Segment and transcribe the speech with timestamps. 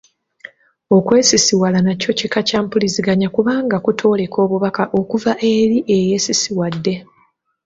[0.97, 6.93] Okwesisiwala nakwo kika kya mpuliziganya kubanga kutwoleka obubaka okuva eri eyeesisiwadde.